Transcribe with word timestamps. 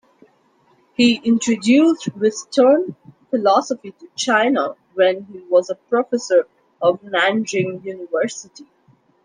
He 0.95 1.17
introduced 1.23 2.05
western 2.17 2.95
philosophy 3.29 3.91
to 3.99 4.07
China 4.15 4.75
when 4.95 5.25
he 5.25 5.41
was 5.41 5.69
a 5.69 5.75
professor 5.75 6.47
of 6.81 7.03
Nanjing 7.03 7.85
University. 7.85 8.65